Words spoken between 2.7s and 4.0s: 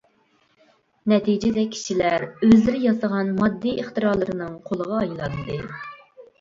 ياسىغان ماددىي